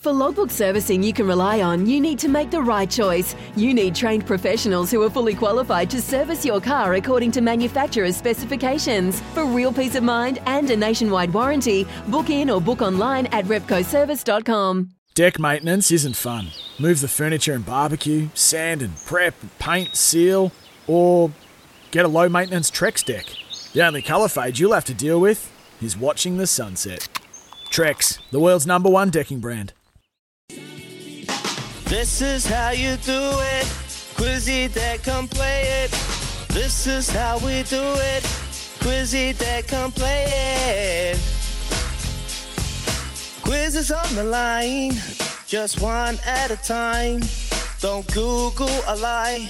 For 0.00 0.12
logbook 0.12 0.52
servicing 0.52 1.02
you 1.02 1.12
can 1.12 1.26
rely 1.26 1.60
on, 1.60 1.84
you 1.84 2.00
need 2.00 2.20
to 2.20 2.28
make 2.28 2.52
the 2.52 2.62
right 2.62 2.88
choice. 2.88 3.34
You 3.56 3.74
need 3.74 3.96
trained 3.96 4.24
professionals 4.28 4.92
who 4.92 5.02
are 5.02 5.10
fully 5.10 5.34
qualified 5.34 5.90
to 5.90 6.00
service 6.00 6.44
your 6.44 6.60
car 6.60 6.94
according 6.94 7.32
to 7.32 7.40
manufacturer's 7.40 8.16
specifications. 8.16 9.20
For 9.34 9.44
real 9.44 9.72
peace 9.72 9.96
of 9.96 10.04
mind 10.04 10.38
and 10.46 10.70
a 10.70 10.76
nationwide 10.76 11.34
warranty, 11.34 11.84
book 12.06 12.30
in 12.30 12.48
or 12.48 12.60
book 12.60 12.80
online 12.80 13.26
at 13.26 13.46
repcoservice.com. 13.46 14.90
Deck 15.16 15.40
maintenance 15.40 15.90
isn't 15.90 16.14
fun. 16.14 16.52
Move 16.78 17.00
the 17.00 17.08
furniture 17.08 17.54
and 17.54 17.66
barbecue, 17.66 18.28
sand 18.34 18.82
and 18.82 18.96
prep, 19.04 19.34
paint, 19.58 19.96
seal, 19.96 20.52
or 20.86 21.32
get 21.90 22.04
a 22.04 22.08
low 22.08 22.28
maintenance 22.28 22.70
Trex 22.70 23.04
deck. 23.04 23.26
The 23.72 23.84
only 23.84 24.02
colour 24.02 24.28
fade 24.28 24.60
you'll 24.60 24.74
have 24.74 24.84
to 24.84 24.94
deal 24.94 25.20
with 25.20 25.50
is 25.82 25.96
watching 25.96 26.36
the 26.36 26.46
sunset. 26.46 27.08
Trex, 27.72 28.20
the 28.30 28.38
world's 28.38 28.66
number 28.66 28.88
one 28.88 29.10
decking 29.10 29.40
brand. 29.40 29.72
This 31.88 32.20
is 32.20 32.46
how 32.46 32.70
you 32.70 32.96
do 32.98 33.30
it. 33.56 33.66
Quizzy 34.14 34.70
that 34.74 35.02
come 35.02 35.26
play 35.26 35.62
it. 35.84 35.90
This 36.48 36.86
is 36.86 37.08
how 37.08 37.38
we 37.38 37.62
do 37.62 37.82
it. 37.82 38.22
Quizzy 38.80 39.32
that 39.38 39.66
come 39.66 39.90
play 39.92 40.26
it. 40.26 41.18
Quiz 43.42 43.74
is 43.74 43.90
on 43.90 44.14
the 44.14 44.24
line, 44.24 44.92
just 45.46 45.80
one 45.80 46.18
at 46.26 46.50
a 46.50 46.56
time. 46.56 47.22
Don't 47.80 48.06
Google 48.12 48.68
a 48.86 48.94
lie. 48.96 49.48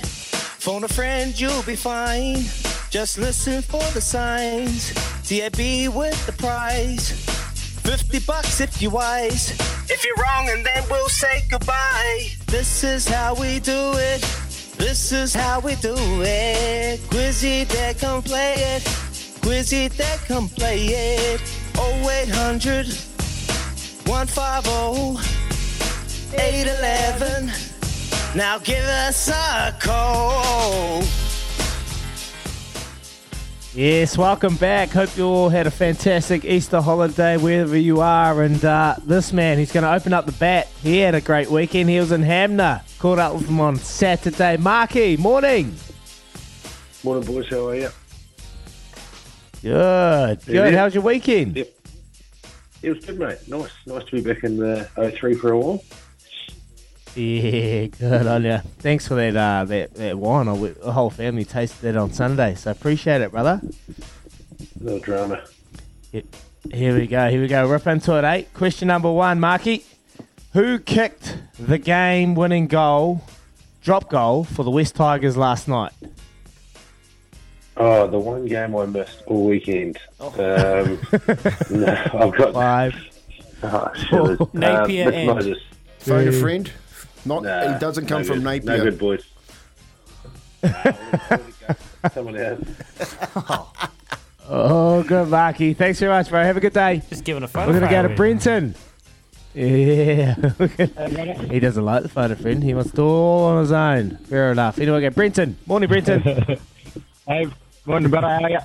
Phone 0.61 0.85
a 0.85 0.89
friend, 0.89 1.39
you'll 1.39 1.65
be 1.65 1.75
fine. 1.75 2.45
Just 2.89 3.19
listen 3.19 3.63
for 3.63 3.83
the 3.95 4.01
signs. 4.01 4.95
TAB 5.29 5.93
with 5.93 6.25
the 6.27 6.35
prize. 6.39 7.11
50 7.83 8.21
bucks 8.21 8.61
if 8.61 8.81
you're 8.81 8.93
wise. 8.93 9.78
If 9.91 10.05
you're 10.05 10.17
wrong, 10.17 10.49
and 10.51 10.65
then 10.65 10.85
we'll 10.91 11.09
say 11.09 11.43
goodbye. 11.51 12.29
This 12.47 12.85
is 12.85 13.09
how 13.09 13.35
we 13.35 13.59
do 13.59 13.93
it. 13.97 14.21
This 14.77 15.13
is 15.13 15.35
how 15.35 15.61
we 15.61 15.77
do 15.77 15.97
it. 15.97 17.01
Quizzy 17.11 17.67
that 17.69 17.99
come 17.99 18.23
play 18.23 18.55
it. 18.57 18.83
Quizzy 19.41 19.89
that 19.97 20.19
come 20.29 20.49
play 20.49 20.89
it. 20.89 21.41
0800 21.77 22.87
150 24.07 25.39
811. 26.35 27.51
Now 28.37 28.59
give 28.59 28.85
us 28.85 29.29
a 29.29 29.75
call. 29.81 31.03
Yes, 33.79 34.19
welcome 34.19 34.57
back. 34.57 34.89
Hope 34.89 35.17
you 35.17 35.25
all 35.25 35.49
had 35.51 35.69
a 35.69 35.71
fantastic 35.71 36.45
Easter 36.45 36.81
holiday 36.81 37.37
wherever 37.37 37.77
you 37.77 38.01
are. 38.01 38.43
And 38.43 38.65
uh, 38.65 38.97
this 39.05 39.33
man, 39.33 39.57
he's 39.57 39.71
going 39.71 39.85
to 39.85 39.93
open 39.93 40.13
up 40.13 40.27
the 40.27 40.33
bat. 40.33 40.67
He 40.83 40.99
had 40.99 41.15
a 41.15 41.21
great 41.21 41.49
weekend. 41.49 41.89
He 41.89 42.01
was 42.01 42.11
in 42.11 42.23
Hanmer. 42.23 42.83
Caught 42.99 43.21
up 43.21 43.35
with 43.35 43.49
him 43.49 43.61
on 43.61 43.77
Saturday. 43.77 44.57
Marky, 44.57 45.17
morning. 45.17 45.77
Morning, 47.05 47.25
boys. 47.25 47.49
How 47.51 47.69
are 47.69 47.77
you? 47.77 47.91
Good. 49.63 50.45
Good. 50.45 50.55
Yeah. 50.73 50.77
How's 50.77 50.95
your 50.95 51.05
weekend? 51.05 51.55
Yep. 51.55 51.73
It 52.83 52.91
was 52.91 53.05
good, 53.05 53.21
mate. 53.21 53.39
Nice. 53.47 53.71
Nice 53.87 54.03
to 54.07 54.11
be 54.11 54.23
back 54.23 54.43
in 54.43 54.57
the 54.57 54.89
03 55.17 55.35
for 55.35 55.53
a 55.53 55.57
while. 55.57 55.85
Yeah, 57.15 57.87
good 57.87 58.27
on 58.27 58.45
you. 58.45 58.59
Thanks 58.79 59.09
for 59.09 59.15
that 59.17 59.37
uh, 59.37 59.65
that, 59.65 59.95
that 59.95 60.19
wine. 60.19 60.49
I 60.49 60.53
w- 60.55 60.75
The 60.75 60.93
whole 60.93 61.11
family 61.11 61.45
tasted 61.45 61.83
that 61.83 61.97
on 61.97 62.13
Sunday, 62.13 62.55
so 62.55 62.71
appreciate 62.71 63.21
it, 63.23 63.31
brother. 63.33 63.61
No 64.81 64.99
drama. 65.01 65.43
Here 66.13 66.95
we 66.97 67.07
go. 67.07 67.29
Here 67.31 67.41
we 67.41 67.49
go. 67.49 67.69
Rip 67.69 67.87
into 67.87 68.17
it, 68.19 68.25
eight. 68.25 68.53
Question 68.55 68.89
number 68.89 69.11
one, 69.11 69.41
Marky. 69.41 69.85
Who 70.53 70.79
kicked 70.79 71.39
the 71.59 71.79
game-winning 71.79 72.67
goal, 72.69 73.23
drop 73.83 74.11
goal 74.11 74.45
for 74.45 74.63
the 74.65 74.71
West 74.71 74.95
Tigers 74.97 75.37
last 75.37 75.69
night? 75.69 75.93
Oh, 77.77 78.07
the 78.09 78.19
one 78.19 78.47
game 78.47 78.75
I 78.77 78.87
missed 78.87 79.23
all 79.27 79.47
weekend. 79.47 79.99
Um, 80.21 80.31
no, 81.71 82.11
I've 82.15 82.37
got 82.37 82.53
Five. 82.55 82.95
Oh, 83.63 83.91
shit. 83.95 84.55
Napier 84.55 85.05
Mitch 85.07 85.15
and- 85.15 85.27
Moses. 85.29 85.59
Phone 86.01 86.29
a 86.29 86.33
friend. 86.33 86.71
Not. 87.29 87.43
Nah, 87.45 87.75
he 87.75 87.79
doesn't 87.79 88.07
come 88.07 88.23
no 88.23 88.27
from 88.29 88.43
good. 88.43 88.65
Napier. 88.65 88.79
No 88.79 88.85
good, 88.85 88.99
boys. 88.99 89.25
Someone 92.13 92.37
else. 92.37 92.65
Oh, 94.51 95.03
good, 95.03 95.29
Marky. 95.29 95.75
Thanks 95.75 96.01
very 96.01 96.11
much, 96.11 96.31
bro. 96.31 96.43
Have 96.43 96.57
a 96.57 96.61
good 96.61 96.73
day. 96.73 97.03
Just 97.11 97.23
giving 97.23 97.43
a 97.43 97.49
phone. 97.49 97.67
We're 97.67 97.81
going 97.81 97.83
to 97.83 97.91
go 97.91 98.09
to. 98.09 98.15
Brenton. 98.15 98.75
Yeah. 99.53 100.35
he 101.51 101.61
doesn't 101.61 101.85
like 101.85 102.03
the 102.03 102.09
phone 102.09 102.33
a 102.33 102.37
friend. 102.37 102.63
He 102.65 102.73
wants 102.73 102.93
to 102.93 103.03
all 103.03 103.45
on 103.45 103.61
his 103.61 103.73
own. 103.73 104.17
Fair 104.25 104.51
enough. 104.51 104.79
Anyway, 104.79 105.03
go 105.03 105.11
Brenton. 105.11 105.59
Morning, 105.67 105.87
Brenton. 105.87 106.23
Hey, 107.27 107.47
morning, 107.85 108.09
brother. 108.09 108.29
How 108.29 108.43
are 108.45 108.51
you? 108.51 108.59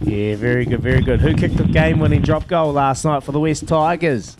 yeah, 0.00 0.36
very 0.36 0.64
good, 0.64 0.80
very 0.80 1.02
good. 1.02 1.20
Who 1.20 1.34
kicked 1.34 1.58
the 1.58 1.64
game-winning 1.64 2.22
drop 2.22 2.48
goal 2.48 2.72
last 2.72 3.04
night 3.04 3.22
for 3.24 3.32
the 3.32 3.40
West 3.40 3.68
Tigers? 3.68 4.34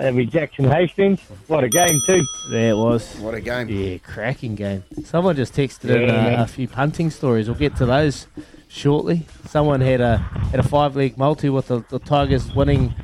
That'd 0.00 0.16
be 0.16 0.26
Jackson 0.26 0.66
Hastings. 0.70 1.20
What 1.48 1.64
a 1.64 1.68
game, 1.68 2.00
too. 2.06 2.24
There 2.50 2.70
it 2.70 2.76
was. 2.76 3.16
What 3.16 3.34
a 3.34 3.40
game. 3.40 3.68
Yeah, 3.68 3.98
cracking 3.98 4.54
game. 4.54 4.84
Someone 5.04 5.34
just 5.36 5.54
texted 5.54 5.90
in 5.90 6.02
Yeah, 6.08 6.14
uh, 6.14 6.22
man. 6.22 6.40
a 6.40 6.46
few 6.46 6.68
punting 6.68 7.10
stories. 7.10 7.48
We'll 7.48 7.58
get 7.58 7.76
to 7.76 7.86
those 7.86 8.26
shortly. 8.68 9.26
Someone 9.48 9.80
had 9.80 10.00
a 10.00 10.18
had 10.18 10.60
a 10.60 10.62
five 10.62 10.94
leg 10.94 11.18
multi 11.18 11.48
with 11.48 11.68
the, 11.68 11.84
the 11.88 11.98
Tigers 11.98 12.54
winning, 12.54 12.94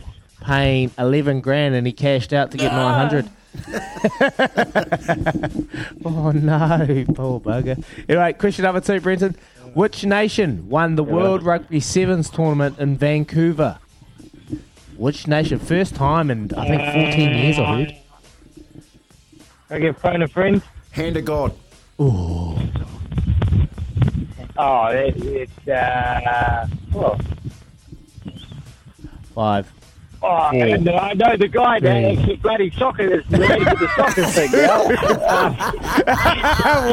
paying 0.43 0.91
eleven 0.99 1.41
grand, 1.41 1.75
and 1.75 1.87
he 1.87 1.93
cashed 1.93 2.33
out 2.33 2.50
to 2.53 2.59
get 2.59 2.72
nine 2.72 2.94
hundred. 2.94 3.28
oh 6.04 6.31
no, 6.33 7.04
poor 7.15 7.41
bugger. 7.41 7.83
Anyway, 8.09 8.33
question 8.34 8.65
number 8.65 8.81
two, 8.81 9.00
Brenton. 9.00 9.37
Which 9.75 10.04
nation 10.04 10.69
won 10.69 10.94
the 10.94 11.03
World 11.04 11.43
Rugby 11.43 11.81
Sevens 11.81 12.31
tournament 12.31 12.78
in 12.78 12.97
Vancouver? 12.97 13.78
Which 14.97 15.27
nation? 15.27 15.59
First 15.59 15.94
time 15.94 16.31
in 16.31 16.50
I 16.56 16.66
think 16.69 16.82
fourteen 16.93 17.34
years. 17.36 17.59
I 17.59 17.65
heard. 17.84 17.95
I 19.71 19.78
get 19.78 19.98
phone 20.01 20.22
a 20.22 20.28
friend. 20.28 20.63
Hand 20.92 21.16
of 21.16 21.24
God. 21.24 21.53
Ooh. 22.01 22.57
Oh, 24.57 24.86
it, 24.86 25.16
it's, 25.16 25.66
uh, 25.68 26.68
well, 26.92 27.18
Five. 29.34 29.68
oh, 30.22 30.51
Four. 30.53 30.65
and 30.65 30.89
I 30.89 31.13
know 31.15 31.36
the 31.36 31.48
guy 31.48 31.80
that 31.80 31.91
Three. 31.91 32.16
actually 32.16 32.36
bloody 32.36 32.71
soccer 32.71 33.03
is 33.18 33.28
related 33.30 33.65
to 33.71 33.74
the 33.74 33.89
soccer 33.97 34.24
thing, 34.27 34.53
you 34.53 34.63
know? 34.63 34.86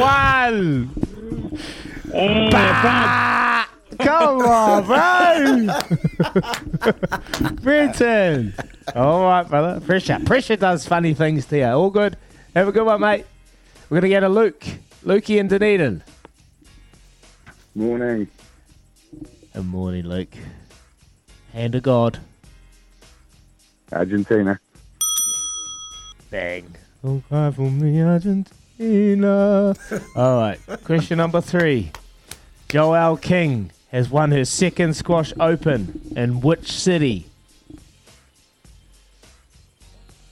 One. 0.00 0.90
Bah! 2.50 3.51
Come 3.98 4.40
on, 4.40 4.84
bro. 4.86 5.66
Brenton. 7.62 8.54
All 8.94 9.22
right, 9.22 9.48
brother. 9.48 9.80
Pressure. 9.80 10.18
Pressure 10.24 10.56
does 10.56 10.86
funny 10.86 11.14
things 11.14 11.46
to 11.46 11.58
you. 11.58 11.66
All 11.66 11.90
good. 11.90 12.16
Have 12.54 12.68
a 12.68 12.72
good 12.72 12.84
one, 12.86 13.00
mate. 13.00 13.26
We're 13.90 14.00
going 14.00 14.10
to 14.10 14.16
go 14.16 14.20
to 14.20 14.28
Luke. 14.28 14.64
Lukey 15.04 15.38
in 15.38 15.48
Dunedin. 15.48 16.02
Morning. 17.74 18.28
Good 19.54 19.66
morning, 19.66 20.06
Luke. 20.06 20.34
Hand 21.52 21.74
of 21.74 21.82
God. 21.82 22.18
Argentina. 23.92 24.58
Bang. 26.30 26.74
Don't 27.02 27.20
cry 27.28 27.50
for 27.50 27.70
me, 27.70 28.00
Argentina. 28.02 29.74
All 30.16 30.38
right. 30.38 30.58
Question 30.84 31.18
number 31.18 31.40
three. 31.40 31.92
Joelle 32.68 33.20
King 33.20 33.70
has 33.92 34.10
won 34.10 34.32
her 34.32 34.44
second 34.44 34.94
squash 34.94 35.32
open 35.38 36.00
in 36.16 36.40
which 36.40 36.72
city? 36.72 37.26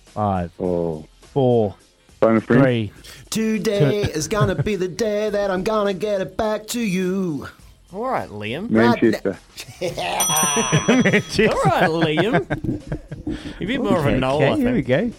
Five, 0.07 0.51
Oh, 0.59 1.07
four, 1.21 1.77
phone 2.21 2.37
a 2.37 2.41
three. 2.41 2.93
Today 3.31 4.03
is 4.03 4.27
gonna 4.27 4.61
be 4.61 4.75
the 4.75 4.89
day 4.89 5.31
that 5.31 5.51
I'm 5.51 5.63
gonna 5.63 5.95
get 5.95 6.21
it 6.21 6.37
back 6.37 6.67
to 6.69 6.81
you. 6.81 7.47
All 7.93 8.09
right, 8.09 8.29
Liam. 8.29 8.71
Manchester. 8.71 9.37
All 9.83 9.89
right, 9.89 11.23
Liam. 11.89 13.61
You'd 13.61 13.67
be 13.67 13.79
more 13.79 13.99
of 13.99 14.07
a 14.07 14.09
Okay, 14.09 14.19
no, 14.19 14.37
okay, 14.37 14.51
I 14.53 14.57
here 14.57 14.75
we 14.75 14.83
go. 14.83 15.13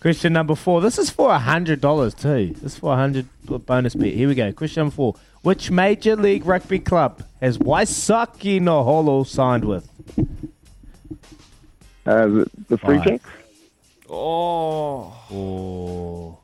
Question 0.00 0.32
number 0.32 0.54
four. 0.54 0.80
This 0.80 0.98
is 0.98 1.10
for 1.10 1.34
hundred 1.34 1.80
dollars 1.80 2.14
too. 2.14 2.54
This 2.54 2.74
is 2.74 2.78
for 2.78 2.92
a 2.92 2.96
hundred 2.96 3.26
bonus 3.44 3.94
bet. 3.94 4.14
Here 4.14 4.28
we 4.28 4.34
go. 4.34 4.52
Question 4.52 4.82
number 4.82 4.94
four. 4.94 5.14
Which 5.42 5.70
major 5.70 6.14
league 6.14 6.46
rugby 6.46 6.78
club 6.78 7.22
has 7.40 7.58
Waisake 7.58 8.60
Naholo 8.60 9.26
signed 9.26 9.64
with? 9.64 9.88
Uh, 12.06 12.26
the, 12.26 12.50
the 12.68 12.78
Free 12.78 12.98
Five. 12.98 13.06
Jacks. 13.06 13.30
Oh. 14.08 15.14
Four, 15.28 16.38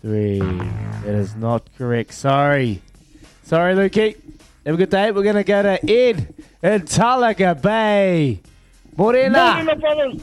three. 0.00 0.40
That 0.40 1.14
is 1.14 1.36
not 1.36 1.62
correct. 1.78 2.12
Sorry, 2.12 2.82
sorry, 3.44 3.74
Lukey. 3.74 4.16
Have 4.66 4.74
a 4.74 4.78
good 4.78 4.90
day. 4.90 5.12
We're 5.12 5.22
gonna 5.22 5.44
go 5.44 5.62
to 5.62 5.90
Ed 5.90 6.34
in 6.62 6.80
Tolaga 6.82 7.60
Bay. 7.60 8.40
Morena. 8.96 9.62
Morena, 9.64 10.20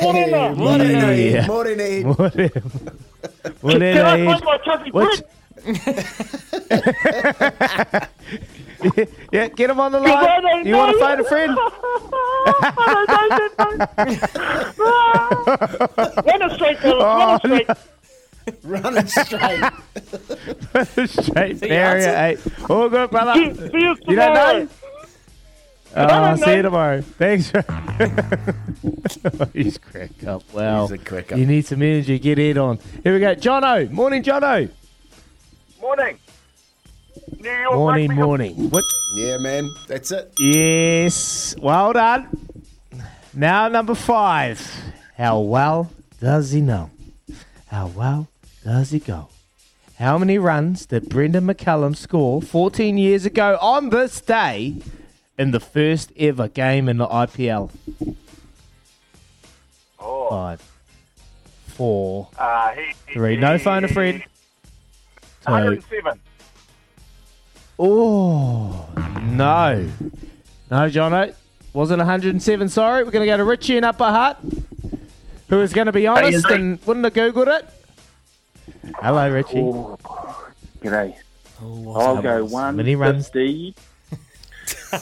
Yeah. 0.00 0.12
Morena. 0.12 0.54
Morena. 0.54 1.06
Eh. 1.06 1.46
Morena. 1.46 1.82
Ed. 1.82 2.04
Which- 4.92 5.22
yeah, 9.32 9.48
get 9.48 9.70
him 9.70 9.80
on 9.80 9.92
the 9.92 10.00
line. 10.00 10.66
You 10.66 10.76
want 10.76 10.92
to 10.92 10.98
find 11.00 11.18
a 11.20 11.24
friend? 11.24 11.56
Run 16.26 16.42
a 16.42 16.50
straight, 16.54 16.78
Oh, 16.84 17.38
straight. 17.38 17.66
Running 18.62 19.06
straight. 19.08 19.60
Run 20.74 20.86
a 20.96 21.06
straight 21.08 21.58
See, 21.58 21.68
barrier 21.68 22.14
eight. 22.16 22.38
All 22.70 22.88
good, 22.88 23.10
brother. 23.10 23.34
See 23.34 23.70
you 23.72 23.96
You 24.06 24.16
don't 24.16 24.34
know? 24.34 24.68
Tomorrow. 25.96 26.12
Oh, 26.12 26.32
uh, 26.32 26.36
see 26.36 26.56
you 26.56 26.62
tomorrow. 26.62 27.00
Thanks. 27.00 27.52
He's 29.54 29.78
crack 29.78 30.24
up. 30.26 30.42
Wow. 30.52 30.82
He's 30.88 30.90
a 30.92 30.98
crack 30.98 31.32
up. 31.32 31.38
You 31.38 31.46
need 31.46 31.64
some 31.64 31.80
energy. 31.80 32.18
Get 32.18 32.38
it 32.38 32.58
on. 32.58 32.78
Here 33.02 33.14
we 33.14 33.20
go. 33.20 33.34
Jono. 33.34 33.90
Morning, 33.90 34.22
Jono. 34.22 34.70
Morning. 35.80 36.18
New 37.40 37.50
York 37.50 37.74
Morning, 37.74 38.08
rugby. 38.10 38.22
morning. 38.22 38.70
What? 38.70 38.84
Yeah, 39.14 39.38
man. 39.38 39.70
That's 39.88 40.12
it. 40.12 40.32
Yes. 40.38 41.56
Well 41.58 41.94
done. 41.94 42.28
Now, 43.32 43.68
number 43.68 43.94
five. 43.94 44.60
How 45.16 45.40
well 45.40 45.90
does 46.20 46.52
he 46.52 46.60
know? 46.60 46.90
How 47.68 47.86
well 47.86 48.28
does 48.62 48.90
he 48.90 48.98
go? 48.98 49.28
How 49.98 50.18
many 50.18 50.36
runs 50.36 50.84
did 50.84 51.08
Brendon 51.08 51.46
McCullum 51.46 51.96
score 51.96 52.42
14 52.42 52.98
years 52.98 53.24
ago 53.24 53.56
on 53.62 53.88
this 53.88 54.20
day 54.20 54.76
in 55.38 55.50
the 55.50 55.60
first 55.60 56.12
ever 56.16 56.48
game 56.48 56.88
in 56.88 56.98
the 56.98 57.06
IPL? 57.06 57.70
Oh. 59.98 60.30
Five, 60.30 60.62
four, 61.66 62.28
uh, 62.38 62.72
he, 62.72 62.92
he, 63.06 63.14
three. 63.14 63.36
No 63.36 63.58
phone 63.58 63.84
a 63.84 63.88
friend. 63.88 64.22
Two. 64.22 65.52
107. 65.52 66.20
Oh, 67.78 68.88
no. 69.22 69.88
No, 70.70 70.76
Jono. 70.88 71.34
Wasn't 71.72 71.98
107. 71.98 72.68
Sorry. 72.68 73.04
We're 73.04 73.10
going 73.10 73.24
to 73.24 73.30
go 73.30 73.36
to 73.36 73.44
Richie 73.44 73.76
in 73.76 73.84
Upper 73.84 74.04
Hutt, 74.04 74.40
who 75.48 75.60
is 75.60 75.72
going 75.72 75.86
to 75.86 75.92
be 75.92 76.06
honest 76.06 76.46
and 76.46 76.84
wouldn't 76.86 77.04
have 77.04 77.12
Googled 77.12 77.58
it. 77.58 77.68
Hello, 78.96 79.30
Richie. 79.30 79.58
Oh, 79.58 79.98
g'day. 80.80 81.14
Oh, 81.62 81.92
I'll 81.94 82.22
go 82.22 82.44
one. 82.44 82.76
Many 82.76 82.96
runs. 82.96 83.26
50. 83.26 83.74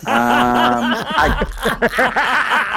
Um, 0.03 0.95
I, 1.17 1.47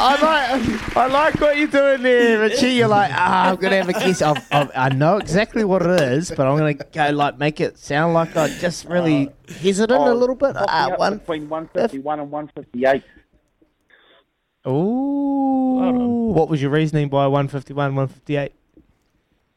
I, 0.00 0.20
like, 0.20 0.96
I 0.96 1.06
like 1.06 1.40
what 1.40 1.56
you're 1.56 1.68
doing 1.68 2.02
there, 2.02 2.40
Richie. 2.40 2.70
You're 2.70 2.88
like, 2.88 3.10
ah, 3.12 3.50
I'm 3.50 3.56
going 3.56 3.70
to 3.70 3.76
have 3.78 3.88
a 3.88 3.92
guess. 3.92 4.22
I've, 4.22 4.46
I've, 4.50 4.70
I 4.74 4.88
know 4.90 5.16
exactly 5.16 5.64
what 5.64 5.82
it 5.82 6.00
is, 6.00 6.30
but 6.30 6.46
I'm 6.46 6.56
going 6.56 6.78
to 6.78 6.84
go 6.84 7.10
like 7.10 7.38
make 7.38 7.60
it 7.60 7.78
sound 7.78 8.14
like 8.14 8.36
I 8.36 8.48
just 8.48 8.84
really 8.86 9.28
uh, 9.28 9.52
hesitant 9.60 10.00
a 10.00 10.10
oh, 10.10 10.14
little 10.14 10.36
bit. 10.36 10.56
Ah, 10.56 10.90
up 10.90 10.98
one. 10.98 11.18
between 11.18 11.48
one 11.48 11.68
fifty 11.68 11.98
one 11.98 12.20
and 12.20 12.30
one 12.30 12.48
fifty 12.48 12.84
eight. 12.84 13.02
Ooh. 14.66 16.32
What 16.32 16.48
was 16.48 16.60
your 16.60 16.70
reasoning 16.70 17.08
by 17.08 17.26
151, 17.26 17.94
158? 17.94 18.52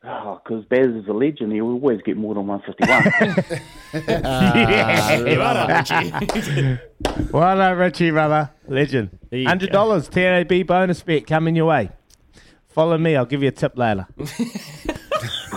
Oh, 0.04 0.42
because 0.44 0.66
Baz 0.66 0.88
is 0.88 1.08
a 1.08 1.14
legend. 1.14 1.52
He'll 1.52 1.66
always 1.66 2.02
get 2.02 2.18
more 2.18 2.34
than 2.34 2.48
one 2.48 2.62
fifty 2.66 2.88
one. 2.90 3.04
yeah, 4.08 5.18
Well 7.32 7.56
done, 7.56 7.78
Richie, 7.78 8.10
brother. 8.10 8.50
Legend. 8.68 9.20
Hundred 9.32 9.72
dollars 9.72 10.10
TNAB 10.10 10.66
bonus 10.66 11.04
bet 11.04 11.28
coming 11.28 11.56
your 11.56 11.68
way. 11.68 11.92
Follow 12.70 12.98
me. 12.98 13.16
I'll 13.16 13.26
give 13.26 13.44
you 13.44 13.50
a 13.50 13.52
tip 13.52 13.78
later. 13.78 14.08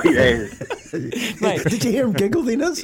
yeah. 0.04 0.46
Mate, 1.40 1.64
Did 1.64 1.84
you 1.84 1.90
hear 1.90 2.04
him 2.04 2.12
giggle 2.12 2.42
then? 2.42 2.60
Us? 2.62 2.82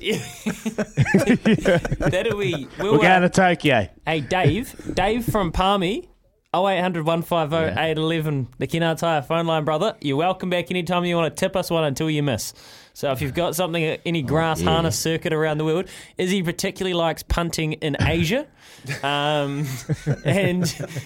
that'll 1.98 2.38
be. 2.38 2.68
We'll, 2.78 2.92
We're 2.92 2.98
going 2.98 3.04
uh, 3.04 3.20
to 3.20 3.28
Tokyo. 3.28 3.88
Hey, 4.06 4.20
Dave. 4.20 4.94
Dave 4.94 5.24
from 5.26 5.52
Palmy. 5.52 6.09
0800 6.52 7.06
150 7.06 7.80
811. 7.80 8.48
The 8.58 8.66
Kennard 8.66 8.98
Tire 8.98 9.22
phone 9.22 9.46
line, 9.46 9.64
brother. 9.64 9.94
You're 10.00 10.16
welcome 10.16 10.50
back 10.50 10.72
anytime 10.72 11.04
you 11.04 11.14
want 11.14 11.32
to 11.32 11.38
tip 11.38 11.54
us 11.54 11.70
one 11.70 11.84
until 11.84 12.10
you 12.10 12.24
miss. 12.24 12.54
So 12.92 13.12
if 13.12 13.22
you've 13.22 13.34
got 13.34 13.54
something, 13.54 13.84
uh, 13.84 13.98
any 14.04 14.22
grass 14.22 14.60
harness 14.60 14.98
circuit 14.98 15.32
around 15.32 15.58
the 15.58 15.64
world, 15.64 15.88
Izzy 16.18 16.42
particularly 16.42 16.94
likes 16.94 17.22
punting 17.22 17.74
in 17.74 17.96
Asia. 18.00 18.46
Um, 19.02 19.66
and 20.24 20.62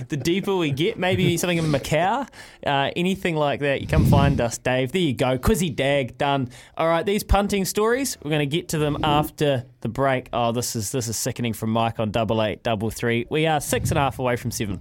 the 0.08 0.16
deeper 0.16 0.54
we 0.54 0.70
get, 0.70 0.96
maybe 0.96 1.36
something 1.36 1.58
in 1.58 1.64
Macau, 1.64 2.28
uh, 2.64 2.90
anything 2.94 3.34
like 3.34 3.60
that, 3.60 3.80
you 3.80 3.88
come 3.88 4.06
find 4.06 4.40
us, 4.40 4.58
Dave. 4.58 4.92
There 4.92 5.02
you 5.02 5.12
go. 5.12 5.38
Quizzy 5.38 5.74
Dag, 5.74 6.16
done. 6.16 6.50
All 6.76 6.86
right, 6.86 7.04
these 7.04 7.24
punting 7.24 7.64
stories, 7.64 8.16
we're 8.22 8.30
going 8.30 8.48
to 8.48 8.56
get 8.56 8.68
to 8.68 8.78
them 8.78 8.98
after 9.02 9.64
the 9.80 9.88
break. 9.88 10.28
Oh, 10.32 10.52
this 10.52 10.76
is 10.76 10.92
this 10.92 11.08
is 11.08 11.16
sickening 11.16 11.52
from 11.52 11.70
Mike 11.70 11.98
on 11.98 12.12
double 12.12 12.44
eight, 12.44 12.62
double 12.62 12.90
three. 12.90 13.26
We 13.28 13.46
are 13.46 13.60
six 13.60 13.90
and 13.90 13.98
a 13.98 14.02
half 14.02 14.20
away 14.20 14.36
from 14.36 14.52
seven. 14.52 14.80